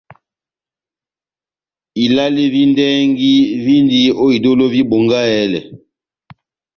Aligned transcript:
Ilale 2.03 2.43
vi 2.53 2.61
ndɛhɛgi 2.69 3.33
víndi 3.63 3.99
ó 4.21 4.25
idólo 4.35 4.65
vi 4.73 4.81
Bongahɛlɛ. 4.89 5.59